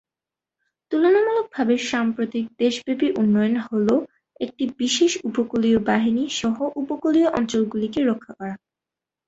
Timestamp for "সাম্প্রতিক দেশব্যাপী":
1.89-3.07